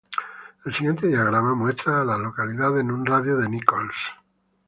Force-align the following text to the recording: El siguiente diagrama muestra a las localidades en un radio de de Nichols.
El 0.65 0.73
siguiente 0.73 1.05
diagrama 1.05 1.53
muestra 1.53 2.01
a 2.01 2.03
las 2.03 2.17
localidades 2.17 2.79
en 2.81 2.89
un 2.89 3.05
radio 3.05 3.37
de 3.37 3.43
de 3.43 3.49
Nichols. 3.49 3.95